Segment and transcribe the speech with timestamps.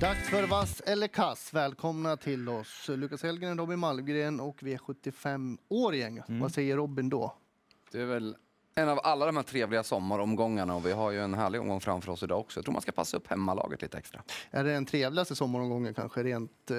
[0.00, 1.54] Dags för Vass eller kass.
[1.54, 2.88] Välkomna till oss.
[2.88, 6.22] Lukas Hellgren, Robin Malmgren och V75-åring.
[6.28, 6.40] Mm.
[6.40, 7.34] Vad säger Robin då?
[7.92, 8.36] Det är väl
[8.74, 12.12] en av alla de här trevliga sommaromgångarna och vi har ju en härlig omgång framför
[12.12, 12.58] oss idag också.
[12.58, 14.22] Jag tror man ska passa upp hemmalaget lite extra.
[14.50, 16.76] Är det den trevligaste sommaromgången kanske, rent eh,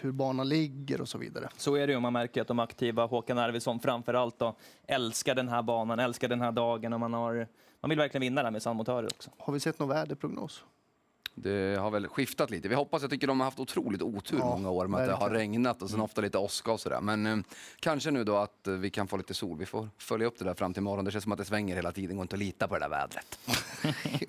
[0.00, 1.48] hur banan ligger och så vidare?
[1.56, 2.00] Så är det ju.
[2.00, 4.56] Man märker att de aktiva, Håkan Arvidsson framför allt, då,
[4.86, 7.48] älskar den här banan, älskar den här dagen och man, har,
[7.80, 9.30] man vill verkligen vinna där med Sandmotörer också.
[9.38, 10.64] Har vi sett någon väderprognos?
[11.34, 12.68] Det har väl skiftat lite.
[12.68, 15.14] Vi hoppas, jag tycker de har haft otroligt otur Ja, många år med att det
[15.14, 17.00] har regnat och sen ofta lite åska och sådär.
[17.00, 17.36] Men eh,
[17.80, 19.58] kanske nu då att vi kan få lite sol.
[19.58, 21.04] Vi får följa upp det där fram till imorgon.
[21.04, 22.88] Det känns som att det svänger hela tiden, går inte att lita på det där
[22.88, 23.38] vädret.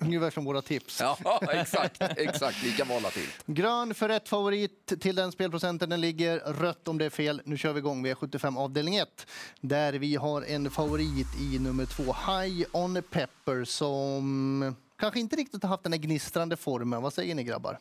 [0.00, 1.00] Ungefär som våra tips.
[1.00, 3.42] Ja, exakt, exakt, lika volatilt.
[3.46, 6.38] Grön för rätt favorit till den spelprocenten den ligger.
[6.38, 7.42] Rött om det är fel.
[7.44, 9.26] Nu kör vi igång V75 avdelning 1.
[9.60, 15.62] Där vi har en favorit i nummer två, High on Pepper, som kanske inte riktigt
[15.62, 17.02] har haft den här gnistrande formen.
[17.02, 17.78] Vad säger ni grabbar?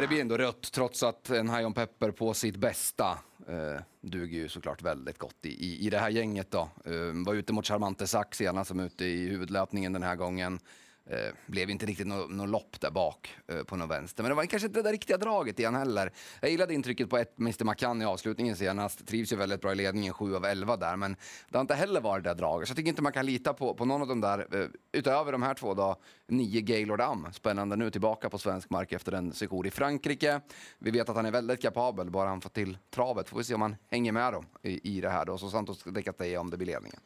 [0.00, 4.38] Det blir ändå rött trots att en High on Pepper på sitt bästa eh, duger
[4.38, 6.50] ju såklart väldigt gott i, i, i det här gänget.
[6.50, 6.68] Då.
[6.84, 10.60] Eh, var ute mot Charmante Sax senast som ute i huvudlöpningen den här gången.
[11.06, 14.22] Eh, blev inte riktigt något no lopp där bak eh, på någon vänster.
[14.22, 16.12] Men det var kanske inte det där riktiga draget igen heller.
[16.40, 19.06] Jag gillade intrycket på ett Mr McCann i avslutningen senast.
[19.06, 20.96] Trivs ju väldigt bra i ledningen, 7 av 11 där.
[20.96, 21.16] Men
[21.48, 22.68] det har inte heller varit det där draget.
[22.68, 24.60] Så jag tycker inte man kan lita på, på någon av de där.
[24.60, 27.28] Eh, utöver de här två då, nio Gaylord Am.
[27.32, 30.40] Spännande nu tillbaka på svensk mark efter en sejour i Frankrike.
[30.78, 33.28] Vi vet att han är väldigt kapabel, bara han får till travet.
[33.28, 35.38] Får vi se om han hänger med dem i, i det här då.
[35.38, 37.00] Så Santos de om det blir ledningen.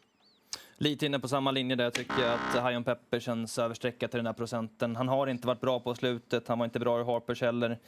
[0.79, 4.19] Lite inne på samma linje där tycker jag att High on Pepper känns överstreckat till
[4.19, 4.97] den här procenten.
[4.97, 7.79] Han har inte varit bra på slutet, han var inte bra i Harpers heller.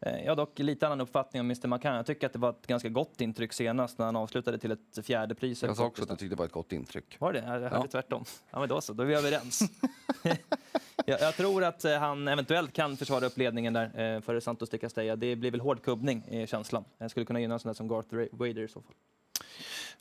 [0.00, 1.96] Eh, Jag har dock lite annan uppfattning om Mr McCann.
[1.96, 5.06] Jag tycker att det var ett ganska gott intryck senast när han avslutade till ett
[5.06, 5.62] fjärde pris.
[5.62, 7.16] Jag sa också att jag tyckte det var ett gott intryck.
[7.20, 7.38] Var det?
[7.38, 7.86] Jag hörde Ja.
[7.90, 8.24] tvärtom.
[8.50, 9.60] Ja, men då så, då är vi överens.
[11.06, 14.70] jag, jag tror att eh, han eventuellt kan försvara upp ledningen där eh, för Santos
[14.70, 15.16] de Castella.
[15.16, 16.84] Det blir väl hård kubbning i känslan.
[16.98, 18.92] Jag skulle kunna gynna en sån där som Garth Wader i så fall.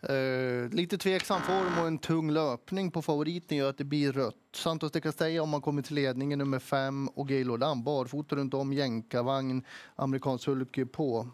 [0.01, 4.35] Eh, lite tveksam form och en tung löpning på favoriten gör att det blir rött.
[4.55, 7.83] Santos de Castella om man kommer till ledningen nummer fem och Gaylord Lamb.
[7.83, 9.63] barfota runt om, jänkarvagn,
[9.95, 11.27] amerikansk sulky på.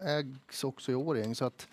[0.00, 1.68] Ägs också i Årjäng så att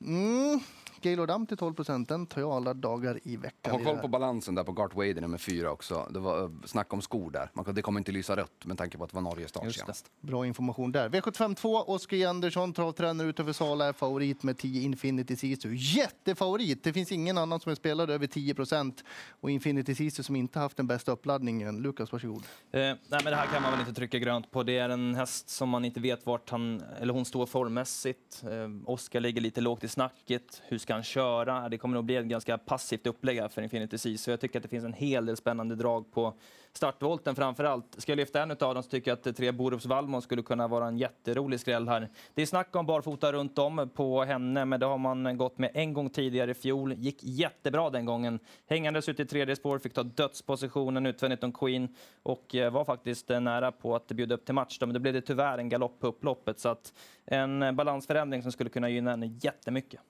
[0.00, 0.60] mm,
[1.06, 3.72] Gaylord Am till 12 procent, den tar jag alla dagar i veckan.
[3.72, 6.08] Ha koll på balansen där på Gart Wader nummer fyra också.
[6.10, 7.50] Det var eh, snack om skor där.
[7.52, 9.64] Man, kan- det kommer inte lysa rött med tanke på att det var Norges start
[9.64, 9.84] Just det.
[9.84, 10.06] senast.
[10.20, 11.08] Bra information där.
[11.08, 12.24] V752, Oskar J.
[12.24, 15.74] Andersson, travtränare utanför Sala, är favorit med 10 Infinity Sisu.
[15.74, 16.84] Jättefavorit!
[16.84, 19.04] Det finns ingen annan som är spelad över 10 procent.
[19.40, 21.82] Och Infinity Sisu som inte haft den bästa uppladdningen.
[21.82, 22.42] Lukas, varsågod.
[22.72, 24.62] Eh, nej, men det här kan man väl inte trycka grönt på.
[24.62, 28.42] Det är en häst som man inte vet vart han eller hon står formmässigt.
[28.42, 30.62] Eh, Oskar ligger lite lågt i snacket.
[30.68, 31.68] Hur ska kan köra?
[31.68, 34.18] Det kommer nog bli ett ganska passivt upplägg här för Infinity C.
[34.18, 36.34] Så jag tycker att det finns en hel del spännande drag på
[36.72, 37.94] startvolten framför allt.
[37.98, 40.68] Ska jag lyfta en av dem så tycker jag att tre Borups Valmon skulle kunna
[40.68, 42.08] vara en jätterolig skräll här.
[42.34, 45.70] Det är snack om barfota runt om på henne, men det har man gått med
[45.74, 46.92] en gång tidigare i fjol.
[46.92, 48.38] Gick jättebra den gången.
[48.66, 53.30] Hängandes ut i tredje spår, fick ta dödspositionen utvändigt om Queen och eh, var faktiskt
[53.30, 54.78] eh, nära på att bjuda upp till match.
[54.78, 56.60] då, Men då blev det tyvärr en galopp på upploppet.
[56.60, 56.92] Så att
[57.24, 60.00] en balansförändring som skulle kunna gynna henne jättemycket.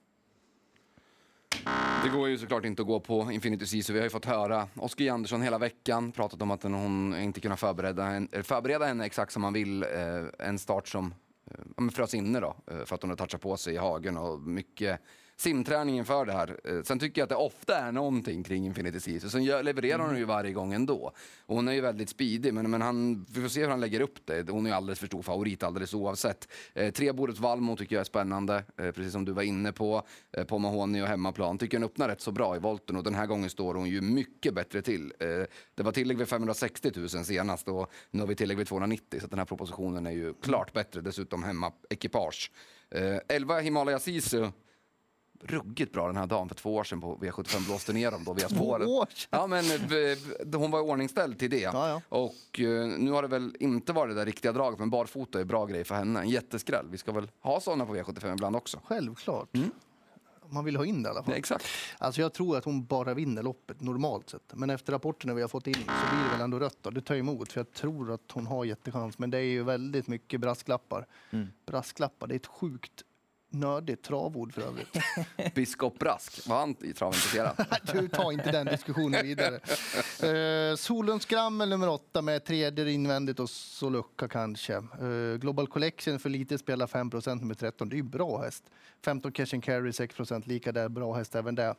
[2.07, 4.25] Det går ju såklart inte att gå på Infinity Sea, så vi har ju fått
[4.25, 5.09] höra Oskar J.
[5.09, 9.31] Andersson hela veckan pratat om att hon inte kunnat förbereda henne, eh, förbereda henne exakt
[9.31, 9.83] som man vill.
[9.83, 11.13] Eh, en start som
[11.77, 14.39] eh, frös inne då, eh, för att hon har touchat på sig i hagen och
[14.39, 14.99] mycket
[15.37, 16.59] simträning inför det här.
[16.63, 19.99] Eh, sen tycker jag att det ofta är någonting kring Infinity Sea, så sen levererar
[19.99, 21.11] hon ju varje gång ändå.
[21.45, 24.01] Och hon är ju väldigt speedig, men, men han, vi får se hur han lägger
[24.01, 24.49] upp det.
[24.49, 26.47] Hon är ju alldeles för stor favorit alldeles oavsett.
[26.73, 30.03] Eh, Trebordet Valmo tycker jag är spännande, eh, precis som du var inne på.
[30.31, 31.57] Eh, på Mahoney och hemmaplan.
[31.57, 34.01] Tycker hon öppnar rätt så bra i volten och den här gången står hon ju
[34.01, 35.13] mycket bättre till.
[35.19, 35.27] Eh,
[35.75, 39.27] det var tillägg vid 560 000 senast och nu har vi tillägg vid 290 så
[39.27, 41.01] den här propositionen är ju klart bättre.
[41.01, 42.51] Dessutom hemmaekipage.
[42.89, 44.47] Eh, 11 Himalaya Sisu
[45.43, 48.33] ruggigt bra den här dagen för två år sedan på V75 blåste ner dem då
[48.33, 48.87] via spåren.
[48.87, 49.27] år sedan?
[49.29, 51.59] Ja men eh, hon var ordningställd till det.
[51.59, 52.01] Ja, ja.
[52.09, 55.45] Och eh, nu har det väl inte varit det där riktiga draget men barfota är
[55.45, 56.19] bra grej för henne.
[56.19, 56.85] En jätteskräll.
[56.89, 58.79] Vi ska väl ha sådana på V75 ibland också.
[58.83, 59.49] Självklart.
[60.49, 61.33] Man vill ha in det i alla fall.
[61.33, 61.65] Ja, exakt.
[61.97, 64.53] Alltså jag tror att hon bara vinner loppet normalt sett.
[64.53, 65.79] Men efter rapporterna vi har fått in så
[66.15, 66.77] blir det väl ändå rött.
[66.81, 66.89] Då.
[66.89, 69.19] Det tar emot för jag tror att hon har jättechans.
[69.19, 71.05] Men det är ju väldigt mycket brasklappar.
[71.65, 73.03] Brasklappar, det är ett sjukt
[73.49, 74.97] nördigt travord för övrigt.
[75.55, 77.65] Biskop Brask, var han travintresserad?
[77.93, 79.59] du tar inte den diskussionen vidare.
[80.71, 84.73] Uh, Solunds Grammel nummer åtta med tredje invändigt och Solucka kanske.
[84.75, 87.89] Eh, Global Collection för lite spelar 5% nummer 13.
[87.89, 88.63] Det är ju bra häst.
[89.05, 90.15] 15 Cash and Carry 6
[90.45, 90.89] lika där.
[90.89, 91.75] Bra häst även där.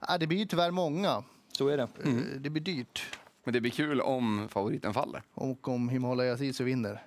[0.00, 1.24] Ah, det blir ju tyvärr många.
[1.52, 1.88] Så är det.
[2.04, 3.16] Eh, Det blir dyrt.
[3.44, 5.22] Men det blir kul om favoriten faller.
[5.34, 7.02] Och om Himalaya Sisu vinner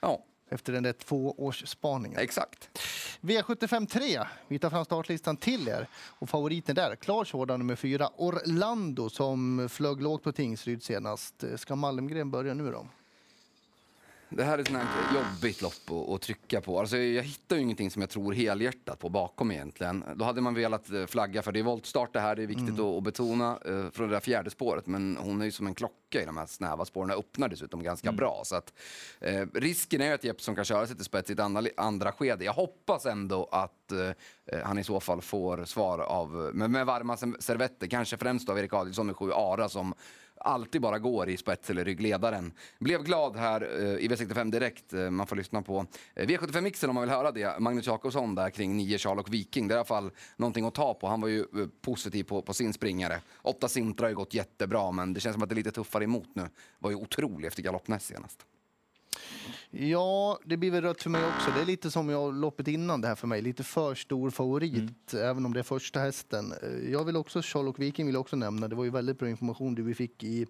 [0.00, 2.18] Ja, efter den där tvåårsspaningen.
[2.18, 2.78] exakt.
[3.20, 4.20] V75 3.
[4.48, 5.88] Vi tar fram startlistan till er.
[5.94, 11.44] Och favoriten där, klar sådan nummer fyra, Orlando som flög lågt på Tingsryd senast.
[11.56, 12.86] Ska Malmgren börja nu då?
[14.28, 16.80] Det här är sånt här jobbigt lopp att, att trycka på.
[16.80, 20.04] Alltså jag hittar ju ingenting som jag tror helhjärtat på bakom egentligen.
[20.14, 22.74] Då hade man velat eh, flagga för det är voltstart det här, det är viktigt
[22.74, 24.86] att, att betona eh, från det där fjärde spåret.
[24.86, 27.82] Men hon är ju som en klocka i de här snäva spåren, Den öppnar dessutom
[27.82, 28.42] ganska bra.
[28.44, 28.72] Så att,
[29.20, 32.12] eh, risken är ju att Jeppsson kan köra sig till spets i ett andra, andra
[32.12, 32.44] skede.
[32.44, 37.16] Jag hoppas ändå att eh, han i så fall får svar av, med, med varma
[37.16, 39.94] servetter, kanske främst av Erik Adielsson med sju Ara som
[40.46, 42.52] alltid bara går i spets eller ryggledaren.
[42.78, 44.92] Blev glad här eh, i V65 direkt.
[44.92, 47.60] Eh, man får lyssna på eh, V75-mixen om man vill höra det.
[47.60, 49.68] Magnus Jakobsson där kring 9 Charles och Viking.
[49.68, 51.08] Det är i alla fall någonting att ta på.
[51.08, 53.20] Han var ju eh, positiv på, på sin springare.
[53.42, 56.04] Åtta Sintra har ju gått jättebra, men det känns som att det är lite tuffare
[56.04, 56.48] emot nu.
[56.78, 58.46] Var ju otrolig efter galoppnäst senast.
[59.70, 61.50] Ja, det blir väl rött för mig också.
[61.56, 63.42] Det är lite som jag loppet innan det här för mig.
[63.42, 66.52] Lite för stor favorit, även om det är första hästen.
[66.62, 68.68] Eh, Jag vill också, Sherlock Viking vill jag också nämna.
[68.68, 70.46] Det var ju väldigt bra information du vi fick i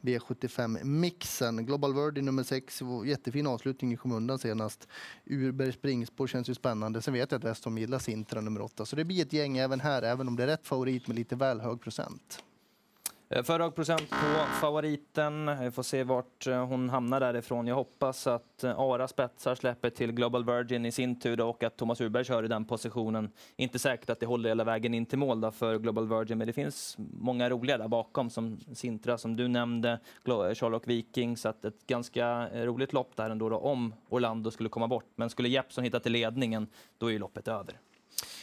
[0.00, 1.66] V75-mixen.
[1.66, 4.88] Global Verdi nummer 6, jättefin avslutning i skymundan senast.
[5.26, 7.02] Urberg springspår känns ju spännande.
[7.02, 8.86] Sen vet jag att Westholm gillar Sintra nummer 8.
[8.86, 11.36] Så det blir ett gäng även här, även om det är rätt favorit med lite
[11.36, 12.42] väl hög procent.
[13.32, 15.50] Föredrag För hög procent på favoriten.
[15.60, 17.66] Vi får se vart eh, hon hamnar därifrån.
[17.66, 21.62] Jag hoppas att eh, Ara spetsar släpper till Global Virgin i sin tur då, och
[21.62, 23.30] att Thomas Urberg kör i den positionen.
[23.56, 26.46] Inte säkert att det håller hela vägen in till mål då för Global Virgin, men
[26.46, 31.64] det finns många roliga där bakom som Sintra som du nämnde, Sherlock Viking, så att
[31.64, 35.10] ett ganska roligt lopp där ändå då, om Orlando skulle komma bort.
[35.16, 36.66] Men skulle Jeppsson hitta till ledningen,
[36.98, 37.74] då är ju loppet över.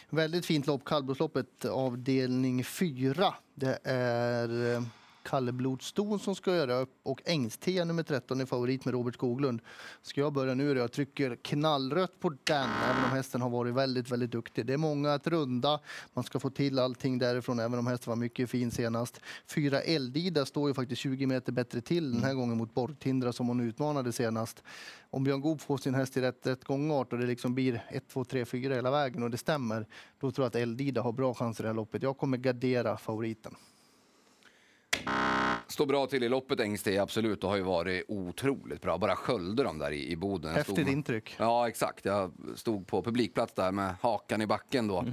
[0.09, 3.33] Väldigt fint lopp, kallblodsloppet avdelning 4.
[3.55, 4.81] Det är eh,
[5.27, 9.13] eh, Kalle Blodston som ska göra upp och Ängstea nummer 13 är favorit med Robert
[9.13, 9.61] Skoglund.
[10.01, 10.79] Ska jag börja nu då?
[10.79, 14.65] Jag trycker knallrött på den, även om hästen har varit väldigt, väldigt duktig.
[14.65, 15.79] Det är många att runda.
[16.13, 19.21] Man ska få till allting därifrån, även om hästen var mycket fin senast.
[19.47, 23.47] Fyra Eldida står ju faktiskt 20 meter bättre till den här gången mot Borgtindra som
[23.47, 24.63] hon utmanade senast.
[25.09, 28.09] Om Björn Goop får sin häst i rätt, rätt gångart och det liksom blir 1,
[28.09, 29.87] 2, 3, 4 hela vägen och det stämmer,
[30.19, 32.03] då tror jag att Eldida har bra chanser i det här loppet.
[32.03, 33.55] Jag kommer gardera favoriten.
[35.69, 38.97] Står bra till i loppet Engste, absolut, och har ju varit otroligt bra.
[38.97, 40.49] Bara sköljde de där i, i Boden.
[40.51, 41.35] Jag Häftigt stod- intryck.
[41.39, 42.05] Ja, exakt.
[42.05, 45.05] Jag stod på publikplats där med hakan i backen då.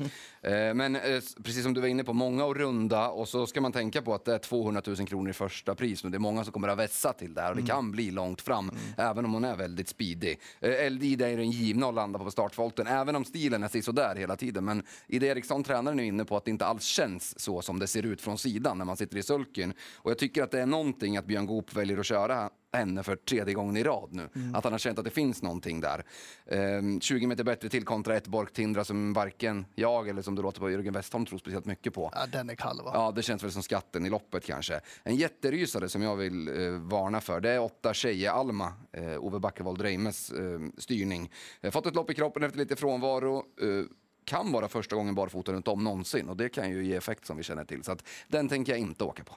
[0.42, 1.00] Eh, men eh,
[1.42, 4.14] precis som du var inne på, många att runda och så ska man tänka på
[4.14, 6.10] att det är 200 000 kronor i första pris nu.
[6.10, 8.40] Det är många som kommer att vässa till det här och det kan bli långt
[8.40, 10.36] fram, även om hon är väldigt speedy.
[10.60, 14.36] Eh, LD är den givna att landa på startvolten, även om stilen är sådär hela
[14.36, 14.64] tiden.
[14.64, 17.86] Men Ida Eriksson, tränaren, är inne på att det inte alls känns så som det
[17.86, 19.72] ser ut från sidan när man sitter i sulken.
[19.94, 23.16] Och jag tycker att det är någonting att Björn Goop väljer att köra henne för
[23.16, 24.28] tredje gången i rad nu.
[24.54, 26.04] Att han har känt att det finns någonting där.
[26.46, 30.60] Ehm, 20 meter bättre till kontra ett Bork-Tindra som varken jag eller som det låter
[30.60, 32.10] på Jörgen Westholm tror speciellt mycket på.
[32.14, 32.90] Ja, den är kall va?
[32.94, 34.80] Ja, det känns väl som skatten i loppet kanske.
[35.02, 39.38] En jätterysare som jag vill eh, varna för, det är åtta tjejer Alma, eh, Ove
[39.38, 41.30] Backevold Reimes eh, styrning.
[41.60, 43.36] Eh, fått ett lopp i kroppen efter lite frånvaro.
[43.36, 43.84] Eh,
[44.24, 47.36] kan vara första gången barfota runt om någonsin och det kan ju ge effekt som
[47.36, 47.84] vi känner till.
[47.84, 49.34] Så att den tänker jag inte åka på.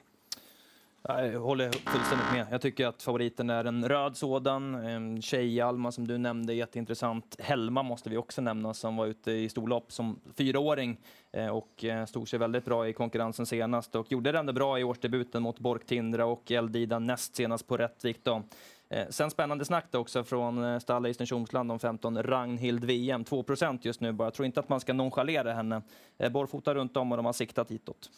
[1.02, 2.46] Jag håller fullständigt med.
[2.50, 5.22] Jag tycker att favoriten är en röd sådan.
[5.22, 7.36] Tjej-Alma som du nämnde, jätteintressant.
[7.38, 11.00] Helma måste vi också nämna som var ute i storlopp som fyraåring
[11.32, 14.78] eh, och eh, stod sig väldigt bra i konkurrensen senast och gjorde det ändå bra
[14.78, 18.18] i årsdebuten mot Bork-Tindra och Eldida näst senast på Rättvik.
[18.22, 18.42] Då.
[18.90, 23.24] Eh, Sen spännande snack också från eh, Stalla Eastern Tjomsland om 15 Ragnhild VM.
[23.24, 24.24] 2% just nu bara.
[24.24, 25.82] Jag tror inte att man ska nonchalera henne.
[26.18, 28.10] Eh, Borrfota runt om och de har siktat hitåt.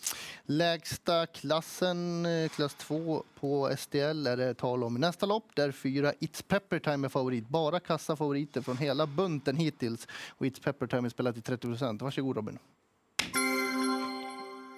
[0.45, 5.45] Lägsta klassen, klass 2 på STL är det tal om i nästa lopp.
[5.55, 7.49] Där fyra It's Pepper Time är favorit.
[7.49, 10.09] Bara kassafavoriter från hela bunten hittills.
[10.31, 12.03] Och It's Pepper Time är spelat till 30 procent.
[12.03, 12.59] Varsågod Robin.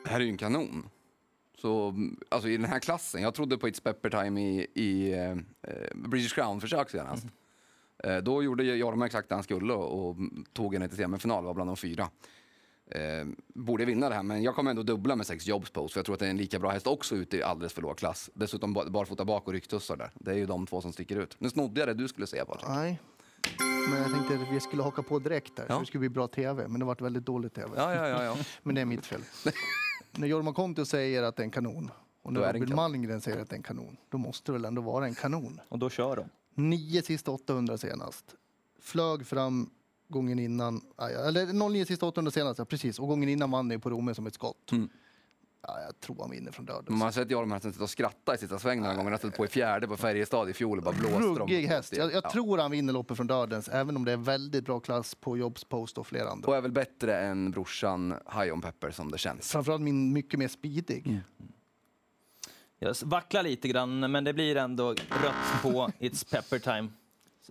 [0.05, 0.89] Det här är ju en kanon.
[1.62, 5.12] Så, mm, alltså i den här klassen, jag trodde på It's Pepper Time i, i
[5.12, 5.37] eh,
[5.95, 7.26] British Crown-försök senast.
[8.04, 10.16] Eh, då gjorde Jorma exakt det han skulle och, och
[10.52, 12.09] tog henne till semifinal, var bland de fyra.
[12.90, 15.99] Eh, borde vinna det här, men jag kommer ändå dubbla med sex jobs post, för
[15.99, 17.99] jag tror att det är en lika bra häst också ute i alldeles för låg
[17.99, 18.31] klass.
[18.35, 20.11] Dessutom ba- barfota bak och rycktussar där.
[20.14, 21.37] Det är ju de två som sticker ut.
[21.38, 22.69] Nu snodde jag det du skulle säga Patrik.
[22.69, 23.00] Nej.
[23.90, 25.66] Men jag tänkte att vi skulle haka på direkt där.
[25.69, 25.75] Ja.
[25.75, 26.69] Så det skulle bli bra tv.
[26.69, 27.69] Men det varit väldigt dålig tv.
[27.76, 28.25] Ja, ja, ja.
[28.25, 28.37] ja.
[28.62, 29.21] Men det är mitt fel.
[30.12, 31.90] När Jorma Kontio säger att det är en kanon
[32.23, 32.92] och när Då är det en Robin kanon.
[32.92, 35.61] Malmgren säger att det är en kanon, då måste det väl ändå vara en kanon.
[35.69, 36.28] Och då kör de.
[36.54, 38.35] Nio sista 800 senast.
[38.81, 39.71] Flög fram
[40.09, 42.99] gången innan, eller 09 sista 800 senast, ja, precis.
[42.99, 44.73] Och gången innan vann ni på Romme som ett skott.
[44.73, 44.88] Mm.
[45.66, 46.85] Ja, jag tror han vinner från döden.
[46.88, 49.11] Man har sett Hästen sitta och skratta i sista sväng några gånger.
[49.11, 51.38] Han ställt på i fjärde på Färjestad i fjol och bara blåst dem.
[51.38, 51.97] Ruggig häst.
[51.97, 52.31] Jag, jag Ja.
[52.31, 55.64] tror han vinner loppet från dödens, även om det är väldigt bra klass på Jobs
[55.64, 56.49] Post och flera andra.
[56.50, 59.52] Och är väl bättre än brorsan High on Pepper som det känns.
[59.52, 61.21] Framförallt min mycket mer speedig.
[62.78, 66.88] Jag vacklar lite grann, men det blir ändå rött på It's Pepper Time.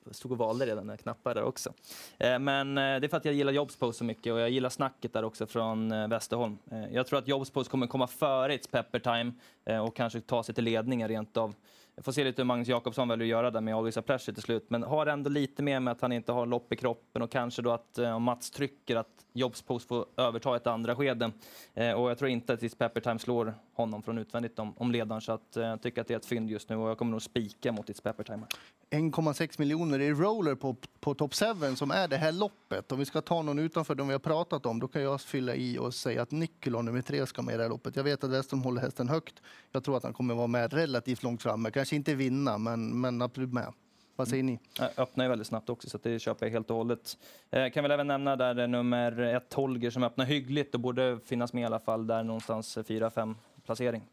[0.06, 1.74] Jag stod och valde redan när jag knappade där också.
[2.18, 4.70] Eh, men eh, det är för att jag gillar Jobspost så mycket och jag gillar
[4.70, 6.58] snacket där också från eh, Västerholm.
[6.92, 9.34] Jag tror att Jobspost kommer komma före It's Pepper Time
[9.82, 11.56] och kanske ta sig till ledningen rent av.
[11.96, 14.34] Jag får se lite hur Magnus Jakobsson väljer att göra där med Always a Pleasure
[14.34, 14.66] till slut.
[14.70, 17.62] Men har ändå lite mer med att han inte har lopp i kroppen och kanske
[17.62, 21.32] då att om Mats trycker att Jobspost får överta ett andra skede.
[21.74, 25.22] Och jag tror inte att It's Pepper Time slår honom från utvändigt om, om ledaren.
[25.22, 27.12] Så att, eh, jag tycker att det är ett fynd just nu och jag kommer
[27.12, 28.46] nog spika mot It's Pepper Time.
[28.90, 32.92] 1,6 miljoner i roller på, på top 7 som är det här loppet.
[32.92, 35.56] Om vi ska ta någon utanför de vi har pratat om, då kan jag fylla
[35.56, 37.96] i och säga att Nikolon nummer tre ska med i det här loppet.
[37.96, 39.42] Jag vet att Westholm håller hästen högt.
[39.72, 41.72] Jag tror att han kommer vara med relativt långt framme.
[41.72, 43.74] Kanske inte vinna, men, men absolut med.
[44.16, 44.60] Vad säger ni?
[44.80, 47.18] Jag öppnar ju väldigt snabbt också, så det köper jag helt och hållet.
[47.52, 51.20] Eh, kan väl även nämna där eh, nummer ett, Holger, som öppnar hyggligt och borde
[51.26, 54.04] finnas med i alla fall där någonstans 4-5 placering.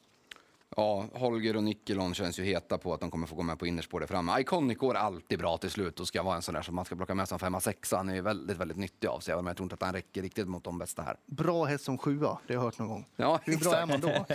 [0.76, 3.66] Ja, Holger och Nikelon känns ju heta på att de kommer få gå med på
[3.66, 4.40] innerspår där framme.
[4.40, 6.96] Iconic går alltid bra till slut och ska vara en sån där som man ska
[6.96, 7.96] plocka med som femma, sexa.
[7.96, 10.22] Han är ju väldigt, väldigt nyttig av sig, men jag tror inte att han räcker
[10.22, 11.16] riktigt mot de bästa här.
[11.26, 13.06] Bra häst som sjua, det har jag hört någon gång.
[13.16, 14.08] Ja, Hur bra är man då?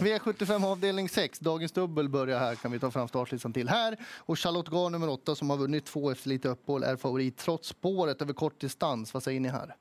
[0.00, 3.96] V75 avdelning 6, dagens dubbel börjar här, kan vi ta fram startlistan till här.
[4.16, 7.68] Och Charlotte Gard nummer 8 som har vunnit två efter lite uppehåll är favorit trots
[7.68, 9.14] spåret över kort distans.
[9.14, 9.76] Vad säger ni här?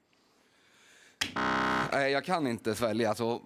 [1.92, 3.10] Nej, jag kan inte svälja.
[3.10, 3.42] Alltså,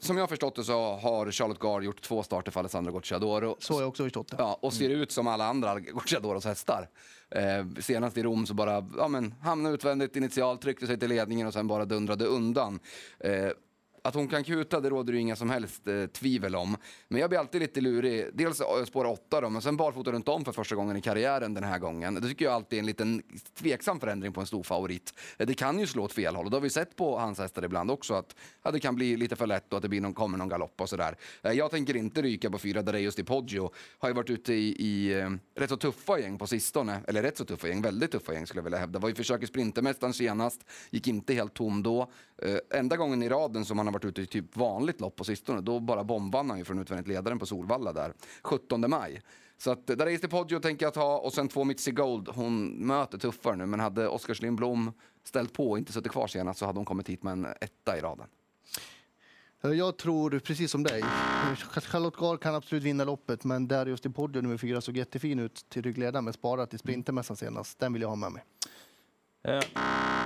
[0.00, 3.56] som jag har förstått det så har Charlotte Gard gjort två starter för Alessandro Gocciadoro.
[3.58, 4.36] Så har jag också förstått det.
[4.38, 6.88] Ja, och ser ut som alla andra Gocciadoros hästar.
[7.30, 11.46] Eh, senast i Rom så bara ja, men, hamnade utvändigt initialt, tryckte sig till ledningen
[11.46, 12.80] och sen bara dundrade undan.
[13.20, 13.50] Eh,
[14.04, 16.76] att hon kan kuta, det råder det ju inga som helst eh, tvivel om.
[17.08, 18.26] Men jag blir alltid lite lurig.
[18.32, 21.54] Dels spåra spår åtta då, men sen barfota runt om för första gången i karriären
[21.54, 22.14] den här gången.
[22.14, 23.22] Det tycker jag alltid är en liten
[23.58, 25.14] tveksam förändring på en stor favorit.
[25.38, 27.38] Eh, det kan ju slå åt fel håll och det har vi sett på hans
[27.38, 30.00] hästar ibland också att ja, det kan bli lite för lätt och att det blir
[30.00, 31.16] någon, kommer någon galopp och sådär.
[31.42, 33.70] Eh, jag tänker inte ryka på fyra Dareios di Poggio.
[33.98, 37.00] Har ju varit ute i, i eh, rätt så tuffa gäng på sistone.
[37.08, 38.98] Eller rätt så tuffa gäng, väldigt tuffa gäng skulle jag vilja hävda.
[38.98, 42.10] Var ju försök i Sprintermästaren senast, gick inte helt tom då.
[42.74, 45.60] Enda gången i raden som han har varit ute i typ vanligt lopp på sistone,
[45.60, 49.22] då bara bombvann han ju från utvändigt ledaren på Solvalla där, 17 maj.
[49.58, 52.28] Så att där är Poggio tänker jag ta och sen två Mitzi Gold.
[52.28, 54.92] Hon möter tuffare nu, men hade Oskar Lindblom
[55.24, 57.98] ställt på och inte suttit kvar senast så hade hon kommit hit med en etta
[57.98, 58.26] i raden.
[59.60, 61.02] Jag tror precis som dig.
[61.70, 65.66] Charlotte Gard kan absolut vinna loppet, men Darius Di Poggio nummer fyra såg jättefin ut
[65.68, 67.78] till ryggledaren med sparat i Sprintermässan senast.
[67.78, 68.44] Den vill jag ha med mig.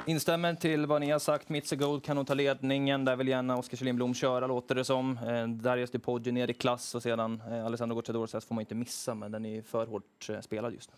[0.09, 1.71] Instämmer till vad ni har sagt.
[1.71, 3.05] Gold kan nog ta ledningen.
[3.05, 5.19] Där vill gärna Oskar Kjellin köra, låter det som.
[5.19, 8.63] Eh, Darius Di Poggio ner i klass och sedan eh, Alessandro Gocciadoros häst får man
[8.63, 10.97] inte missa, men den är för hårt eh, spelad just nu.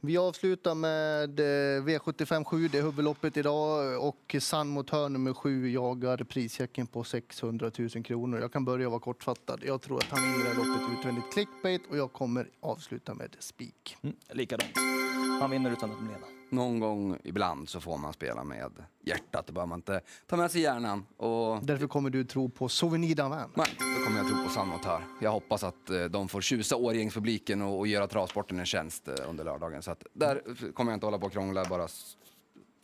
[0.00, 5.70] Vi avslutar med eh, V75 7, det är huvudloppet idag och San Motör nummer 7
[5.70, 8.40] jagar prischecken på 600 000 kronor.
[8.40, 9.60] Jag kan börja vara kortfattad.
[9.64, 13.96] Jag tror att han vinner loppet utvändigt clickbait och jag kommer avsluta med spik.
[14.02, 14.72] Mm, likadant.
[15.40, 16.35] Han vinner utan att leda.
[16.48, 18.72] Någon gång ibland så får man spela med
[19.04, 19.46] hjärtat.
[19.46, 21.06] Det behöver man inte ta med sig hjärnan.
[21.16, 23.48] Och Därför kommer du tro på Souvenir d'Anvin.
[23.54, 25.02] Nej, då kommer jag tro på San Motör.
[25.20, 29.14] Jag hoppas att eh, de får tjusa Årgängspubliken och, och göra travsporten en tjänst eh,
[29.28, 29.82] under lördagen.
[29.82, 31.88] Så att där kommer jag inte hålla på och krångla, bara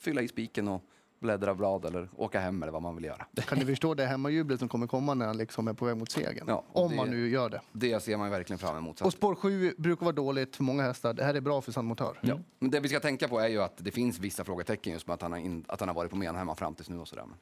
[0.01, 0.83] fylla i spiken och
[1.23, 3.27] bläddra blad eller åka hem eller vad man vill göra.
[3.47, 6.11] Kan ni förstå det hemmajublet som kommer komma när han liksom är på väg mot
[6.11, 6.45] segern?
[6.49, 7.61] Ja, Om det- man nu gör det.
[7.73, 9.01] Det ser man verkligen fram emot.
[9.01, 11.15] Och spår 7 brukar vara dåligt för många hästar.
[11.15, 12.19] Det här är bra för San Motör.
[12.23, 12.39] ja.
[12.59, 15.15] Men det vi ska tänka på är ju att det finns vissa frågetecken just med
[15.15, 17.25] att han har, in, att han har varit på Menhemma fram tills nu och sådär.
[17.25, 17.37] Men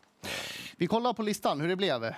[0.77, 2.15] Vi kollar på listan hur det blev.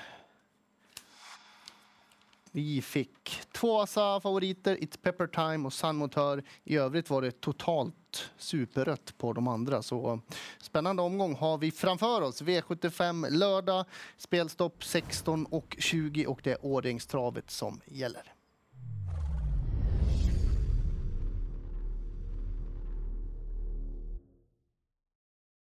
[2.55, 6.43] Vi fick två Asa favoriter, It's Pepper Time och Sun Motör.
[6.65, 9.83] I övrigt var det totalt superrött på de andra.
[9.83, 10.21] Så
[10.61, 12.43] spännande omgång har vi framför oss.
[12.43, 13.85] V75 lördag,
[14.17, 18.33] spelstopp 16 och 20 och det är Årjängstravet som gäller.